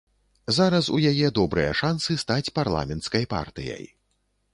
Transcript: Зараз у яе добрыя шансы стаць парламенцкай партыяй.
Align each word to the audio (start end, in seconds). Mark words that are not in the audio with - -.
Зараз 0.57 0.87
у 0.95 1.01
яе 1.11 1.27
добрыя 1.39 1.75
шансы 1.81 2.17
стаць 2.23 2.53
парламенцкай 2.57 3.29
партыяй. 3.35 3.85